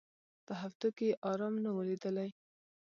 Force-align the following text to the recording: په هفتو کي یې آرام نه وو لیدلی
په 0.45 0.53
هفتو 0.61 0.87
کي 0.97 1.05
یې 1.09 1.19
آرام 1.31 1.55
نه 1.63 1.69
وو 1.73 1.87
لیدلی 1.89 2.29